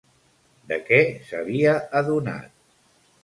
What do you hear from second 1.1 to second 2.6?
s'havia adonat?